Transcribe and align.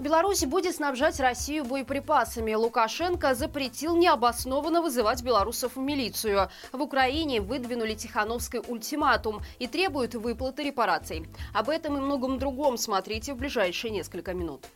Беларусь 0.00 0.44
будет 0.44 0.74
снабжать 0.74 1.20
Россию 1.20 1.64
боеприпасами. 1.66 2.52
Лукашенко 2.54 3.32
запретил 3.36 3.96
необоснованно 3.96 4.82
вызывать 4.82 5.22
белорусов 5.22 5.76
в 5.76 5.78
милицию. 5.78 6.50
В 6.72 6.82
Украине 6.82 7.40
выдвинули 7.40 7.94
Тихановский 7.94 8.58
ультиматум 8.66 9.40
и 9.60 9.68
требуют 9.68 10.16
выплаты 10.16 10.64
репараций. 10.64 11.28
Об 11.52 11.68
этом 11.68 11.96
и 11.96 12.00
многом 12.00 12.40
другом 12.40 12.76
смотрите 12.76 13.34
в 13.34 13.36
ближайшие 13.36 13.92
несколько 13.92 14.34
минут. 14.34 14.66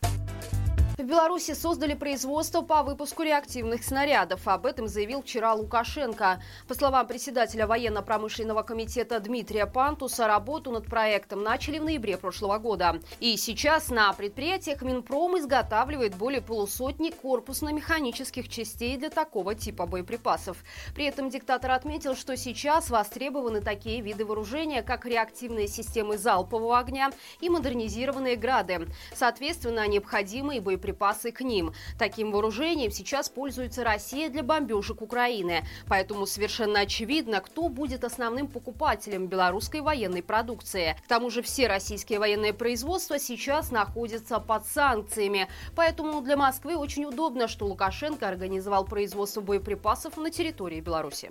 В 0.98 1.04
Беларуси 1.04 1.54
создали 1.54 1.94
производство 1.94 2.60
по 2.60 2.82
выпуску 2.82 3.22
реактивных 3.22 3.84
снарядов. 3.84 4.48
Об 4.48 4.66
этом 4.66 4.88
заявил 4.88 5.22
вчера 5.22 5.54
Лукашенко. 5.54 6.42
По 6.66 6.74
словам 6.74 7.06
председателя 7.06 7.68
военно-промышленного 7.68 8.64
комитета 8.64 9.20
Дмитрия 9.20 9.66
Пантуса, 9.66 10.26
работу 10.26 10.72
над 10.72 10.86
проектом 10.86 11.44
начали 11.44 11.78
в 11.78 11.84
ноябре 11.84 12.16
прошлого 12.16 12.58
года. 12.58 12.98
И 13.20 13.36
сейчас 13.36 13.90
на 13.90 14.12
предприятиях 14.12 14.82
Минпром 14.82 15.38
изготавливает 15.38 16.16
более 16.16 16.42
полусотни 16.42 17.10
корпусно-механических 17.10 18.48
частей 18.48 18.96
для 18.96 19.10
такого 19.10 19.54
типа 19.54 19.86
боеприпасов. 19.86 20.56
При 20.96 21.04
этом 21.04 21.30
диктатор 21.30 21.70
отметил, 21.70 22.16
что 22.16 22.36
сейчас 22.36 22.90
востребованы 22.90 23.60
такие 23.60 24.00
виды 24.00 24.24
вооружения, 24.24 24.82
как 24.82 25.06
реактивные 25.06 25.68
системы 25.68 26.18
залпового 26.18 26.76
огня 26.76 27.12
и 27.40 27.48
модернизированные 27.48 28.34
«Грады». 28.34 28.88
Соответственно, 29.14 29.86
необходимые 29.86 30.60
боеприпасы 30.60 30.87
боеприпасы 30.88 31.32
к 31.32 31.40
ним. 31.40 31.72
Таким 31.98 32.32
вооружением 32.32 32.90
сейчас 32.90 33.28
пользуется 33.28 33.84
Россия 33.84 34.28
для 34.28 34.42
бомбежек 34.42 35.02
Украины. 35.02 35.64
Поэтому 35.86 36.26
совершенно 36.26 36.80
очевидно, 36.80 37.40
кто 37.40 37.68
будет 37.68 38.04
основным 38.04 38.48
покупателем 38.48 39.26
белорусской 39.26 39.80
военной 39.80 40.22
продукции. 40.22 40.96
К 41.04 41.08
тому 41.08 41.30
же 41.30 41.42
все 41.42 41.68
российские 41.68 42.18
военные 42.18 42.52
производства 42.52 43.18
сейчас 43.18 43.70
находятся 43.70 44.40
под 44.40 44.66
санкциями. 44.66 45.48
Поэтому 45.74 46.20
для 46.20 46.36
Москвы 46.36 46.76
очень 46.76 47.04
удобно, 47.04 47.48
что 47.48 47.66
Лукашенко 47.66 48.28
организовал 48.28 48.84
производство 48.84 49.40
боеприпасов 49.40 50.16
на 50.16 50.30
территории 50.30 50.80
Беларуси. 50.80 51.30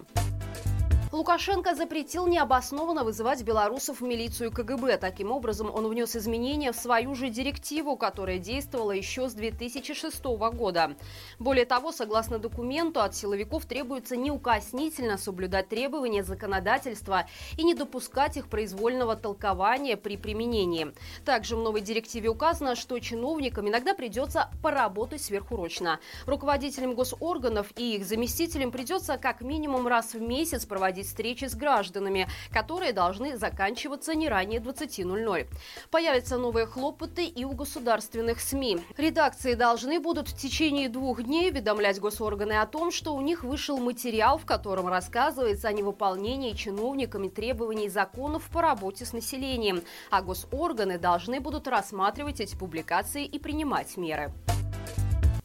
Лукашенко 1.14 1.74
запретил 1.74 2.28
необоснованно 2.28 3.06
вызывать 3.06 3.42
белорусов 3.42 4.02
в 4.02 4.04
милицию 4.04 4.52
КГБ. 4.52 4.98
Таким 4.98 5.32
образом, 5.32 5.72
он 5.74 5.88
внес 5.88 6.18
изменения 6.18 6.74
в 6.74 6.76
свою 6.76 7.16
же 7.16 7.30
директиву, 7.30 7.96
которая 7.96 8.40
действовала 8.40 8.92
еще 8.92 9.30
с 9.30 9.34
2006 9.34 10.22
года. 10.26 10.98
Более 11.40 11.66
того, 11.66 11.94
согласно 11.94 12.40
документу, 12.40 13.00
от 13.00 13.16
силовиков 13.16 13.66
требуется 13.66 14.18
неукоснительно 14.18 15.18
соблюдать 15.18 15.70
требования 15.70 16.24
законодательства 16.26 17.26
и 17.58 17.64
не 17.64 17.74
допускать 17.74 18.36
их 18.36 18.50
произвольного 18.50 19.16
толкования 19.16 19.96
при 19.96 20.18
применении. 20.18 20.92
Также 21.24 21.56
в 21.56 21.60
новой 21.60 21.82
директиве 21.82 22.28
указано, 22.28 22.76
что 22.76 23.00
чиновникам 23.00 23.70
иногда 23.70 23.94
придется 23.94 24.50
поработать 24.62 25.22
сверхурочно. 25.22 26.02
Руководителям 26.26 26.96
госорганов 26.96 27.72
и 27.78 27.96
их 27.96 28.06
заместителям 28.06 28.72
придется 28.72 29.18
как 29.18 29.40
минимум 29.40 29.88
раз 29.88 30.14
в 30.14 30.22
месяц 30.22 30.66
проводить 30.66 30.97
проводить 30.98 31.08
встречи 31.08 31.46
с 31.46 31.56
гражданами, 31.56 32.28
которые 32.52 32.94
должны 32.94 33.38
заканчиваться 33.38 34.16
не 34.16 34.30
ранее 34.30 34.60
20.00. 34.60 35.48
Появятся 35.92 36.38
новые 36.38 36.66
хлопоты 36.66 37.26
и 37.26 37.46
у 37.46 37.52
государственных 37.52 38.40
СМИ. 38.40 38.80
Редакции 38.98 39.54
должны 39.54 40.00
будут 40.00 40.30
в 40.30 40.38
течение 40.38 40.90
двух 40.90 41.24
дней 41.24 41.52
уведомлять 41.52 42.00
госорганы 42.00 42.54
о 42.54 42.66
том, 42.66 42.92
что 42.92 43.16
у 43.16 43.22
них 43.22 43.44
вышел 43.44 43.78
материал, 43.78 44.38
в 44.38 44.46
котором 44.46 44.88
рассказывается 44.88 45.68
о 45.68 45.74
невыполнении 45.74 46.54
чиновниками 46.54 47.28
требований 47.30 47.90
законов 47.90 48.50
по 48.52 48.62
работе 48.62 49.06
с 49.06 49.14
населением, 49.14 49.82
а 50.10 50.22
госорганы 50.22 50.98
должны 50.98 51.40
будут 51.40 51.68
рассматривать 51.68 52.40
эти 52.42 52.56
публикации 52.56 53.26
и 53.26 53.40
принимать 53.40 53.98
меры. 53.98 54.32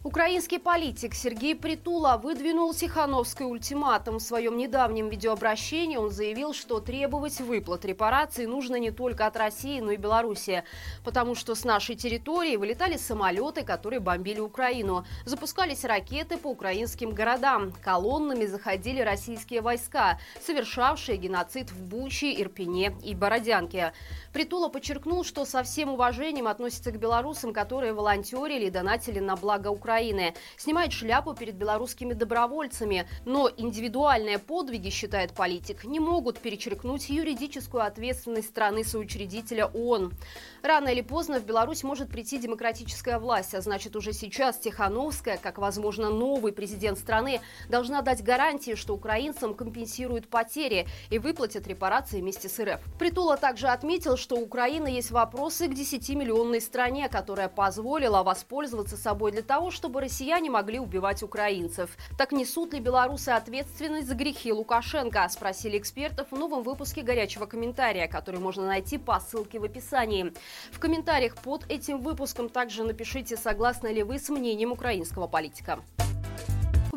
Украинский 0.04 0.58
политик 0.58 1.14
Сергей 1.14 1.54
Притула 1.54 2.16
выдвинул 2.16 2.74
Тихановский 2.74 3.44
ультиматум. 3.44 4.18
В 4.18 4.22
своем 4.22 4.56
недавнем 4.56 5.08
видеообращении 5.08 5.96
он 5.96 6.10
заявил, 6.10 6.54
что 6.54 6.80
требовать 6.80 7.40
выплат 7.40 7.84
репараций 7.84 8.46
нужно 8.46 8.80
не 8.80 8.90
только 8.90 9.28
от 9.28 9.36
России, 9.36 9.78
но 9.78 9.92
и 9.92 9.96
Беларуси. 9.96 10.64
Потому 11.04 11.36
что 11.36 11.54
с 11.54 11.62
нашей 11.62 11.94
территории 11.94 12.56
вылетали 12.56 12.96
самолеты, 12.96 13.62
которые 13.62 14.00
бомбили 14.00 14.40
Украину. 14.40 15.04
Запускались 15.24 15.84
ракеты 15.84 16.36
по 16.36 16.48
украинским 16.48 17.12
городам. 17.12 17.70
Колоннами 17.70 18.46
заходили 18.46 19.02
российские 19.02 19.60
войска, 19.60 20.18
совершавшие 20.44 21.16
геноцид 21.16 21.70
в 21.70 21.80
Буче, 21.80 22.34
Ирпене 22.42 22.92
и 23.04 23.14
Бородянке. 23.14 23.92
Притула 24.32 24.68
подчеркнул, 24.68 25.22
что 25.22 25.44
со 25.44 25.62
всем 25.62 25.90
уважением 25.90 26.48
относится 26.48 26.90
к 26.90 26.98
белорусам, 26.98 27.52
которые 27.52 27.92
волонтерили 27.92 28.64
и 28.64 28.70
донатили 28.70 29.20
на 29.20 29.36
благо 29.36 29.68
Украины 29.68 29.91
Украины, 29.92 30.34
снимает 30.56 30.90
шляпу 30.94 31.34
перед 31.34 31.54
белорусскими 31.54 32.14
добровольцами. 32.14 33.06
Но 33.26 33.50
индивидуальные 33.54 34.38
подвиги, 34.38 34.88
считает 34.88 35.32
политик, 35.32 35.84
не 35.84 36.00
могут 36.00 36.38
перечеркнуть 36.38 37.10
юридическую 37.10 37.84
ответственность 37.84 38.48
страны-соучредителя 38.48 39.66
ООН. 39.66 40.14
Рано 40.62 40.88
или 40.88 41.02
поздно 41.02 41.40
в 41.40 41.44
Беларусь 41.44 41.82
может 41.84 42.08
прийти 42.08 42.38
демократическая 42.38 43.18
власть, 43.18 43.54
а 43.54 43.60
значит 43.60 43.94
уже 43.94 44.14
сейчас 44.14 44.56
Тихановская, 44.56 45.36
как, 45.36 45.58
возможно, 45.58 46.08
новый 46.08 46.52
президент 46.52 46.98
страны, 46.98 47.42
должна 47.68 48.00
дать 48.00 48.22
гарантии, 48.22 48.74
что 48.74 48.94
украинцам 48.94 49.52
компенсируют 49.52 50.26
потери 50.28 50.86
и 51.10 51.18
выплатят 51.18 51.66
репарации 51.66 52.22
вместе 52.22 52.48
с 52.48 52.58
РФ. 52.58 52.80
Притула 52.98 53.36
также 53.36 53.68
отметил, 53.68 54.16
что 54.16 54.36
у 54.36 54.42
Украины 54.44 54.86
есть 54.86 55.10
вопросы 55.10 55.68
к 55.68 55.72
10-миллионной 55.72 56.62
стране, 56.62 57.10
которая 57.10 57.48
позволила 57.48 58.22
воспользоваться 58.22 58.96
собой 58.96 59.32
для 59.32 59.42
того, 59.42 59.70
чтобы 59.70 59.81
чтобы 59.82 60.00
россияне 60.00 60.48
могли 60.48 60.78
убивать 60.78 61.24
украинцев. 61.24 61.90
Так 62.16 62.30
несут 62.30 62.72
ли 62.72 62.78
белорусы 62.78 63.30
ответственность 63.30 64.06
за 64.06 64.14
грехи 64.14 64.52
Лукашенко? 64.52 65.28
Спросили 65.28 65.76
экспертов 65.76 66.28
в 66.30 66.38
новом 66.38 66.62
выпуске 66.62 67.02
«Горячего 67.02 67.46
комментария», 67.46 68.06
который 68.06 68.38
можно 68.38 68.64
найти 68.64 68.96
по 68.96 69.18
ссылке 69.18 69.58
в 69.58 69.64
описании. 69.64 70.32
В 70.70 70.78
комментариях 70.78 71.34
под 71.34 71.68
этим 71.68 71.98
выпуском 71.98 72.48
также 72.48 72.84
напишите, 72.84 73.36
согласны 73.36 73.88
ли 73.88 74.04
вы 74.04 74.20
с 74.20 74.28
мнением 74.28 74.70
украинского 74.70 75.26
политика 75.26 75.80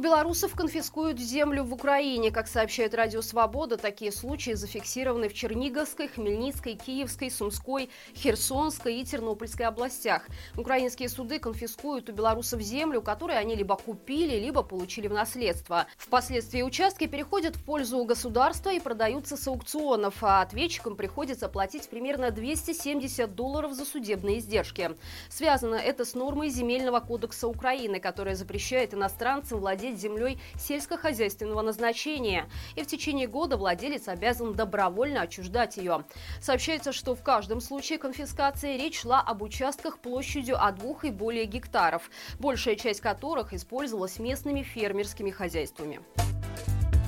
белорусов 0.06 0.54
конфискуют 0.54 1.20
землю 1.20 1.64
в 1.64 1.74
Украине. 1.74 2.30
Как 2.30 2.48
сообщает 2.48 2.94
Радио 2.94 3.24
Свобода, 3.24 3.76
такие 3.76 4.12
случаи 4.12 4.52
зафиксированы 4.52 5.30
в 5.30 5.34
Черниговской, 5.34 6.10
Хмельницкой, 6.10 6.76
Киевской, 6.76 7.32
Сумской, 7.32 7.90
Херсонской 8.16 8.98
и 8.98 9.04
Тернопольской 9.04 9.66
областях. 9.66 10.28
Украинские 10.56 11.10
суды 11.10 11.40
конфискуют 11.40 12.08
у 12.08 12.14
белорусов 12.14 12.62
землю, 12.62 13.02
которую 13.02 13.40
они 13.40 13.56
либо 13.56 13.76
купили, 13.76 14.36
либо 14.40 14.62
получили 14.62 15.08
в 15.08 15.14
наследство. 15.14 15.88
Впоследствии 15.98 16.62
участки 16.62 17.08
переходят 17.08 17.56
в 17.56 17.66
пользу 17.66 18.06
государства 18.06 18.70
и 18.70 18.80
продаются 18.80 19.36
с 19.36 19.48
аукционов, 19.48 20.24
а 20.24 20.42
ответчикам 20.42 20.96
приходится 20.96 21.50
платить 21.50 21.90
примерно 21.90 22.30
270 22.30 23.34
долларов 23.34 23.74
за 23.74 23.86
судебные 23.86 24.38
издержки. 24.38 24.92
Связано 25.30 25.74
это 25.74 26.06
с 26.06 26.14
нормой 26.14 26.50
Земельного 26.50 27.00
кодекса 27.00 27.48
Украины, 27.48 28.00
которая 28.00 28.36
запрещает 28.36 28.94
иностранцам 28.94 29.62
владеть 29.62 29.95
владеть 29.96 30.00
землей 30.00 30.38
сельскохозяйственного 30.60 31.62
назначения. 31.62 32.48
И 32.76 32.84
в 32.84 32.88
течение 32.88 33.28
года 33.28 33.58
владелец 33.58 34.08
обязан 34.08 34.54
добровольно 34.54 35.22
отчуждать 35.22 35.78
ее. 35.78 36.04
Сообщается, 36.42 36.92
что 36.92 37.16
в 37.16 37.24
каждом 37.24 37.62
случае 37.62 37.98
конфискации 37.98 38.78
речь 38.78 39.02
шла 39.02 39.22
об 39.22 39.42
участках 39.42 40.00
площадью 40.00 40.64
от 40.64 40.76
двух 40.76 41.06
и 41.06 41.12
более 41.12 41.46
гектаров, 41.46 42.10
большая 42.40 42.76
часть 42.76 43.02
которых 43.02 43.54
использовалась 43.54 44.20
местными 44.20 44.62
фермерскими 44.62 45.32
хозяйствами. 45.32 46.02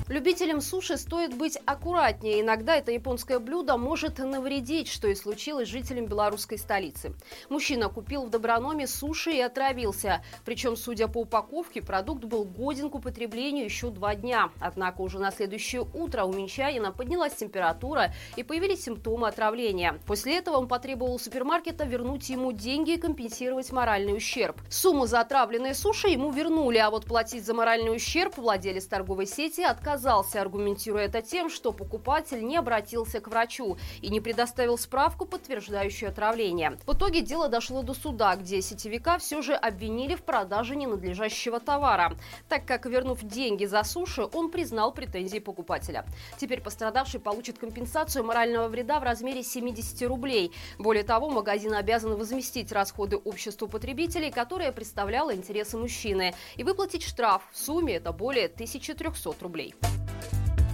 Любителям 0.08 0.62
суши 0.62 0.96
стоит 0.96 1.36
быть 1.36 1.58
аккуратнее. 1.66 2.40
Иногда 2.40 2.76
это 2.76 2.90
японское 2.92 3.38
блюдо 3.38 3.76
может 3.76 4.18
навредить, 4.18 4.88
что 4.88 5.06
и 5.06 5.14
случилось 5.14 5.68
жителям 5.68 6.06
белорусской 6.06 6.56
столицы. 6.56 7.12
Мужчина 7.50 7.90
купил 7.90 8.24
в 8.24 8.30
Доброноме 8.30 8.86
суши 8.86 9.32
и 9.32 9.40
отравился. 9.40 10.24
Причем, 10.46 10.76
судя 10.76 11.08
по 11.08 11.18
упаковке, 11.18 11.82
продукт 11.82 12.24
был 12.24 12.44
годен 12.44 12.88
к 12.88 12.94
употреблению 12.94 13.66
еще 13.66 13.90
два 13.90 14.14
дня. 14.14 14.50
Однако 14.60 15.02
уже 15.02 15.18
на 15.18 15.30
следующее 15.30 15.82
утро 15.92 16.24
у 16.24 16.32
минчанина 16.32 16.90
поднялась 16.90 17.34
температура 17.34 18.14
и 18.36 18.42
появились 18.42 18.84
симптомы 18.84 19.28
отравления. 19.28 20.00
После 20.06 20.38
этого 20.38 20.56
он 20.56 20.68
потребовал 20.68 21.16
у 21.16 21.18
супермаркета 21.18 21.84
вернуть 21.84 22.30
ему 22.30 22.52
деньги 22.52 22.92
и 22.92 22.98
компенсировать 22.98 23.70
моральный 23.72 24.16
ущерб. 24.16 24.58
Сумму 24.70 25.04
за 25.06 25.20
отравленные 25.20 25.74
суши 25.74 26.08
ему 26.08 26.30
вернули, 26.30 26.78
а 26.78 26.88
вот 26.88 27.04
платить 27.04 27.44
за 27.44 27.52
моральный 27.52 27.94
ущерб 27.94 28.38
владелец 28.38 28.86
торговой 28.86 29.26
сети 29.26 29.60
отказался 29.60 29.97
отказался, 29.98 30.40
аргументируя 30.40 31.06
это 31.06 31.22
тем, 31.22 31.50
что 31.50 31.72
покупатель 31.72 32.46
не 32.46 32.56
обратился 32.56 33.20
к 33.20 33.26
врачу 33.26 33.76
и 34.00 34.08
не 34.10 34.20
предоставил 34.20 34.78
справку, 34.78 35.26
подтверждающую 35.26 36.10
отравление. 36.10 36.78
В 36.86 36.94
итоге 36.94 37.20
дело 37.20 37.48
дошло 37.48 37.82
до 37.82 37.94
суда, 37.94 38.36
где 38.36 38.62
сетевика 38.62 39.18
все 39.18 39.42
же 39.42 39.54
обвинили 39.54 40.14
в 40.14 40.22
продаже 40.22 40.76
ненадлежащего 40.76 41.58
товара, 41.58 42.16
так 42.48 42.64
как, 42.64 42.86
вернув 42.86 43.22
деньги 43.24 43.64
за 43.64 43.82
суши, 43.82 44.22
он 44.32 44.50
признал 44.50 44.92
претензии 44.92 45.40
покупателя. 45.40 46.04
Теперь 46.36 46.60
пострадавший 46.60 47.18
получит 47.18 47.58
компенсацию 47.58 48.24
морального 48.24 48.68
вреда 48.68 49.00
в 49.00 49.02
размере 49.02 49.42
70 49.42 50.08
рублей. 50.08 50.52
Более 50.78 51.02
того, 51.02 51.28
магазин 51.28 51.74
обязан 51.74 52.16
возместить 52.16 52.70
расходы 52.70 53.16
обществу 53.16 53.66
потребителей, 53.66 54.30
которое 54.30 54.70
представляло 54.70 55.34
интересы 55.34 55.76
мужчины, 55.76 56.34
и 56.56 56.62
выплатить 56.62 57.02
штраф. 57.02 57.42
В 57.50 57.58
сумме 57.58 57.96
это 57.96 58.12
более 58.12 58.46
1300 58.46 59.34
рублей. 59.40 59.74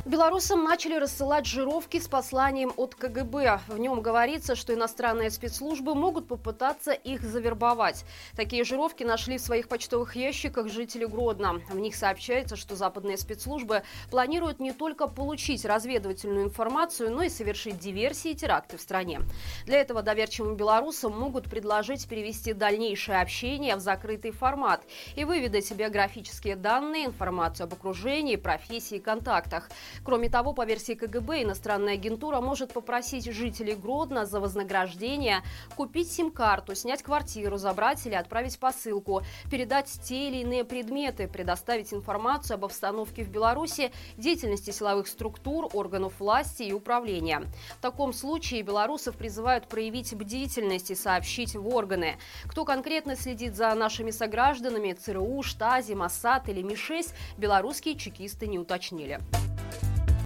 Белорусам 0.06 0.64
начали 0.64 0.96
рассылать 0.96 1.46
жировки 1.46 1.98
с 1.98 2.08
посланием 2.08 2.74
от 2.76 2.94
КГБ. 2.94 3.60
В 3.68 3.78
нем 3.78 4.02
говорится, 4.02 4.54
что 4.54 4.74
иностранные 4.74 5.30
спецслужбы 5.30 5.94
могут 5.94 6.28
попытаться 6.28 6.92
их 6.92 7.22
завербовать. 7.22 8.04
Такие 8.36 8.64
жировки 8.64 9.02
нашли 9.02 9.38
в 9.38 9.40
своих 9.40 9.66
почтовых 9.66 10.14
ящиках 10.14 10.68
жители 10.68 11.06
Гродно. 11.06 11.62
В 11.70 11.78
них 11.78 11.94
сообщается, 11.94 12.54
что 12.54 12.76
западные 12.76 13.16
спецслужбы 13.16 13.82
планируют 14.10 14.60
не 14.60 14.72
только 14.72 15.08
получить 15.08 15.64
разведывательную 15.64 16.44
информацию, 16.44 17.10
но 17.10 17.22
и 17.22 17.30
совершить 17.30 17.78
диверсии 17.78 18.32
и 18.32 18.36
теракты 18.36 18.76
в 18.76 18.82
стране. 18.82 19.22
Для 19.64 19.80
этого 19.80 20.02
доверчивым 20.02 20.54
белорусам 20.54 21.18
могут 21.18 21.48
предложить 21.48 22.06
перевести 22.08 22.52
дальнейшее 22.52 23.22
общение 23.22 23.74
в 23.74 23.80
закрытый 23.80 24.32
формат 24.32 24.82
и 25.16 25.24
выведать 25.24 25.72
биографические 25.72 26.56
данные, 26.56 27.06
информацию 27.06 27.64
об 27.64 27.72
окружении, 27.72 28.36
профессии 28.36 28.98
и 28.98 29.00
контактах. 29.00 29.70
Кроме 30.02 30.29
того, 30.29 30.52
по 30.52 30.64
версии 30.64 30.94
КГБ, 30.94 31.43
иностранная 31.43 31.94
агентура 31.94 32.41
может 32.41 32.73
попросить 32.73 33.31
жителей 33.31 33.75
Гродно 33.75 34.26
за 34.26 34.41
вознаграждение 34.41 35.43
купить 35.76 36.11
сим-карту, 36.11 36.75
снять 36.75 37.02
квартиру, 37.02 37.56
забрать 37.56 38.05
или 38.06 38.14
отправить 38.14 38.58
посылку, 38.58 39.23
передать 39.50 39.91
те 40.02 40.29
или 40.29 40.38
иные 40.38 40.64
предметы, 40.64 41.29
предоставить 41.29 41.93
информацию 41.93 42.55
об 42.55 42.64
обстановке 42.64 43.25
в 43.25 43.29
Беларуси, 43.29 43.93
деятельности 44.17 44.70
силовых 44.70 45.06
структур, 45.06 45.69
органов 45.73 46.14
власти 46.19 46.62
и 46.64 46.73
управления. 46.73 47.43
В 47.79 47.82
таком 47.82 48.12
случае 48.12 48.62
белорусов 48.62 49.17
призывают 49.17 49.69
проявить 49.69 50.14
бдительность 50.14 50.90
и 50.90 50.94
сообщить 50.94 51.55
в 51.55 51.69
органы. 51.69 52.17
Кто 52.47 52.64
конкретно 52.64 53.17
следит 53.17 53.55
за 53.55 53.75
нашими 53.75 54.11
согражданами, 54.11 54.93
ЦРУ, 54.93 55.43
Штази, 55.43 55.94
Моссад 55.94 56.49
или 56.49 56.62
МИ-6, 56.62 57.12
белорусские 57.37 57.97
чекисты 57.97 58.47
не 58.47 58.58
уточнили. 58.58 59.20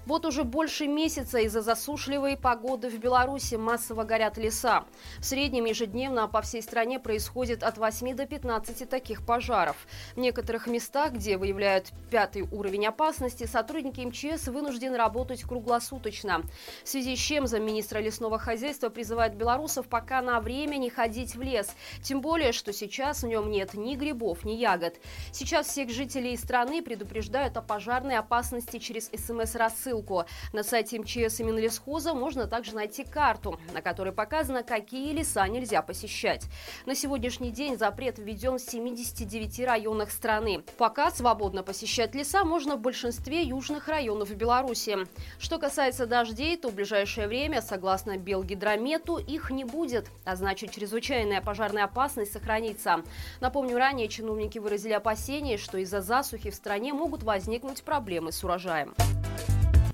Вот 0.09 0.25
уже 0.25 0.43
больше 0.43 0.87
месяца 0.87 1.39
из-за 1.41 1.61
засушливой 1.61 2.39
погоды 2.39 2.89
в 2.89 2.99
Беларуси 2.99 3.57
массово 3.57 4.05
горят 4.05 4.39
леса. 4.39 4.87
В 5.19 5.25
среднем 5.27 5.67
ежедневно 5.67 6.27
по 6.29 6.41
всей 6.41 6.63
стране 6.63 6.99
происходит 6.99 7.63
от 7.63 7.77
8 7.77 8.17
до 8.17 8.25
15 8.25 8.89
таких 8.89 9.27
пожаров. 9.27 9.77
В 10.15 10.19
некоторых 10.19 10.67
местах, 10.67 11.13
где 11.13 11.37
выявляют 11.37 11.93
пятый 12.11 12.49
уровень 12.51 12.87
опасности, 12.87 13.45
сотрудники 13.45 14.01
МЧС 14.01 14.49
вынуждены 14.49 14.97
работать 14.97 15.43
круглосуточно. 15.43 16.41
В 16.85 16.89
связи 16.89 17.15
с 17.15 17.19
чем 17.19 17.47
замминистра 17.47 17.99
лесного 17.99 18.39
хозяйства 18.39 18.89
призывает 18.89 19.35
белорусов 19.35 19.89
пока 19.89 20.23
на 20.23 20.41
время 20.41 20.79
не 20.79 20.89
ходить 20.89 21.37
в 21.37 21.43
лес. 21.43 21.69
Тем 22.03 22.23
более, 22.23 22.53
что 22.53 22.73
сейчас 22.73 23.25
в 23.25 23.27
нем 23.27 23.51
нет 23.51 23.75
ни 23.75 23.95
грибов, 23.95 24.47
ни 24.47 24.53
ягод. 24.53 24.99
Сейчас 25.33 25.67
всех 25.67 25.91
жителей 25.91 26.35
страны 26.39 26.81
предупреждают 26.81 27.59
о 27.59 27.61
пожарной 27.61 28.17
опасности 28.17 28.79
через 28.79 29.11
СМС-рассылку 29.11 29.98
ссылку. 29.99 30.25
На 30.53 30.63
сайте 30.63 30.99
МЧС 30.99 31.41
и 31.41 31.45
Минлесхоза 31.45 32.15
можно 32.15 32.47
также 32.47 32.75
найти 32.75 33.05
карту, 33.05 33.59
на 33.73 33.83
которой 33.83 34.13
показано, 34.13 34.63
какие 34.63 35.13
леса 35.13 35.47
нельзя 35.49 35.83
посещать. 35.83 36.47
На 36.87 36.95
сегодняшний 36.95 37.51
день 37.51 37.77
запрет 37.77 38.19
введен 38.19 38.59
в 38.59 38.61
79 38.61 39.61
районах 39.61 40.11
страны. 40.11 40.63
Пока 40.77 41.11
свободно 41.11 41.63
посещать 41.63 42.15
леса 42.15 42.45
можно 42.45 42.77
в 42.77 42.81
большинстве 42.81 43.43
южных 43.43 43.89
районов 43.89 44.31
Беларуси. 44.35 44.99
Что 45.39 45.59
касается 45.59 46.07
дождей, 46.07 46.57
то 46.57 46.69
в 46.69 46.75
ближайшее 46.75 47.27
время, 47.29 47.63
согласно 47.63 48.17
Белгидромету, 48.17 49.19
их 49.19 49.51
не 49.51 49.65
будет, 49.65 50.11
а 50.25 50.37
значит 50.37 50.71
чрезвычайная 50.71 51.41
пожарная 51.41 51.85
опасность 51.85 52.33
сохранится. 52.33 53.03
Напомню, 53.41 53.77
ранее 53.77 54.09
чиновники 54.09 54.59
выразили 54.59 54.93
опасения, 54.93 55.59
что 55.59 55.79
из-за 55.79 56.01
засухи 56.01 56.51
в 56.51 56.55
стране 56.55 56.93
могут 56.93 57.23
возникнуть 57.23 57.83
проблемы 57.83 58.33
с 58.33 58.45
урожаем. 58.45 58.95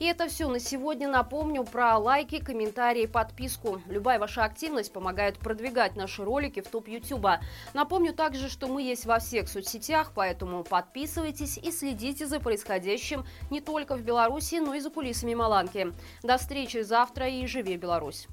И 0.05 0.07
это 0.07 0.29
все 0.29 0.51
на 0.51 0.61
сегодня. 0.61 1.09
Напомню 1.09 1.65
про 1.65 1.97
лайки, 1.97 2.39
комментарии, 2.39 3.07
подписку. 3.07 3.81
Любая 3.87 4.19
ваша 4.19 4.45
активность 4.45 4.93
помогает 4.93 5.39
продвигать 5.39 5.97
наши 5.97 6.23
ролики 6.23 6.61
в 6.61 6.69
топ 6.69 6.89
Ютуба. 6.89 7.41
Напомню 7.73 8.13
также, 8.13 8.51
что 8.51 8.67
мы 8.67 8.83
есть 8.83 9.07
во 9.07 9.19
всех 9.19 9.49
соцсетях, 9.49 10.13
поэтому 10.15 10.63
подписывайтесь 10.63 11.57
и 11.57 11.73
следите 11.73 12.27
за 12.27 12.39
происходящим 12.39 13.25
не 13.49 13.63
только 13.63 13.97
в 13.97 14.03
Беларуси, 14.03 14.57
но 14.57 14.75
и 14.75 14.81
за 14.81 14.91
кулисами 14.91 15.33
Маланки. 15.33 15.95
До 16.23 16.37
встречи 16.37 16.83
завтра 16.83 17.27
и 17.27 17.47
живи 17.47 17.79
Беларусь! 17.79 18.29